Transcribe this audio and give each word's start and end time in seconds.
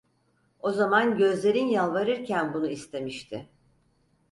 O 0.59 0.71
zaman 0.71 1.17
gözlerin 1.17 1.65
yalvarırken 1.65 2.53
bunu 2.53 2.67
istemişti. 2.67 3.49